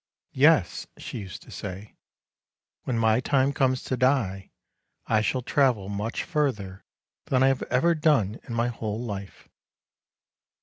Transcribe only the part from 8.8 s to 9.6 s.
life.